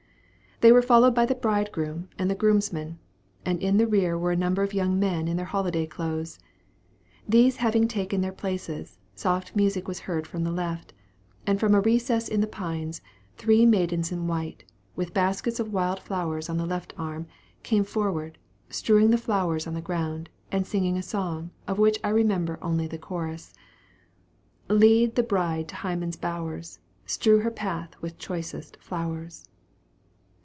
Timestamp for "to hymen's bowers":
25.69-26.77